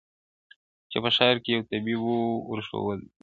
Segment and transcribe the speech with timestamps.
[0.91, 2.19] •چا په ښار کي یو طبیب وو
[2.49, 3.07] ورښودلی-